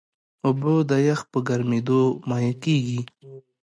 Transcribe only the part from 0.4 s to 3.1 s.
اوبه د یخ په ګرمیېدو مایع کېږي.